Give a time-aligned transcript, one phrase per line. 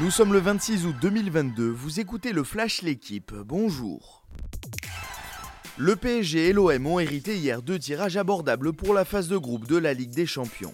[0.00, 4.22] Nous sommes le 26 août 2022, vous écoutez le Flash L'équipe, bonjour.
[5.76, 9.66] Le PSG et l'OM ont hérité hier deux tirages abordables pour la phase de groupe
[9.66, 10.72] de la Ligue des Champions.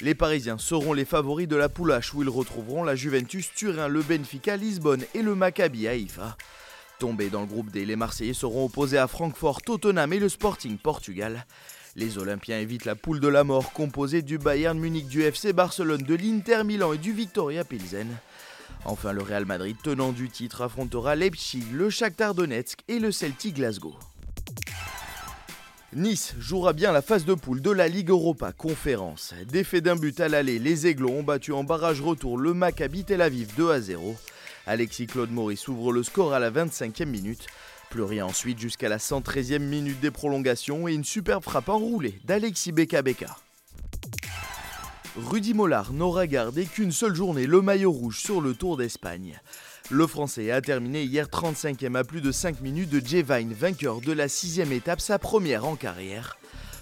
[0.00, 3.86] Les Parisiens seront les favoris de la poule H où ils retrouveront la Juventus Turin,
[3.86, 6.36] le Benfica Lisbonne et le Maccabi Haïfa.
[6.98, 10.78] Tombés dans le groupe D, les Marseillais seront opposés à Francfort, Tottenham et le Sporting
[10.78, 11.46] Portugal.
[11.94, 16.02] Les Olympiens évitent la poule de la mort composée du Bayern Munich, du FC Barcelone,
[16.02, 18.08] de l'Inter Milan et du Victoria Pilsen.
[18.84, 23.56] Enfin, le Real Madrid, tenant du titre, affrontera Leipzig, le Shakhtar Donetsk et le Celtic
[23.56, 23.94] Glasgow.
[25.94, 29.32] Nice jouera bien la phase de poule de la Ligue Europa Conférence.
[29.48, 33.22] Défait d'un but à l'aller, les Aiglons ont battu en barrage retour le Maccabi Tel
[33.22, 34.16] Aviv 2 à 0.
[34.66, 37.46] Alexis Claude Maurice ouvre le score à la 25e minute.
[37.90, 42.72] Plus rien ensuite jusqu'à la 113e minute des prolongations et une superbe frappe enroulée d'Alexis
[42.72, 43.36] Beka Beka.
[45.16, 49.38] Rudy Mollard n'aura gardé qu'une seule journée le maillot rouge sur le Tour d'Espagne.
[49.88, 54.00] Le Français a terminé hier 35e à plus de 5 minutes de Jay Vine, vainqueur
[54.00, 56.36] de la sixième étape, sa première en carrière.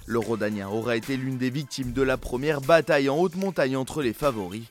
[0.07, 4.01] Le Rhodanien aura été l'une des victimes de la première bataille en haute montagne entre
[4.01, 4.65] les favoris.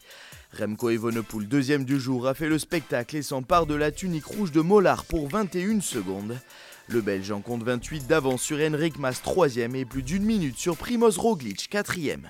[0.59, 4.51] Remco Evenepoel, deuxième du jour, a fait le spectacle et s'empare de la tunique rouge
[4.51, 6.35] de Mollard pour 21 secondes.
[6.87, 10.75] Le Belge en compte 28 d'avance sur Henrik Mas, troisième, et plus d'une minute sur
[10.75, 12.27] Primoz Roglic, quatrième.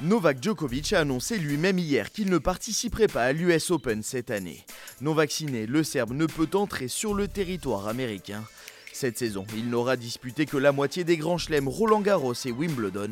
[0.00, 4.64] Novak Djokovic a annoncé lui-même hier qu'il ne participerait pas à l'US Open cette année.
[5.00, 8.44] Non vacciné, le Serbe ne peut entrer sur le territoire américain.
[8.92, 13.10] Cette saison, il n'aura disputé que la moitié des grands chelems Roland Garros et Wimbledon.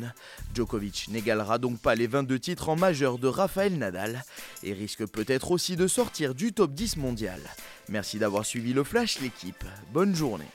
[0.55, 4.23] Djokovic n'égalera donc pas les 22 titres en majeur de Rafael Nadal
[4.63, 7.41] et risque peut-être aussi de sortir du top 10 mondial.
[7.89, 9.65] Merci d'avoir suivi le Flash l'équipe.
[9.91, 10.47] Bonne journée.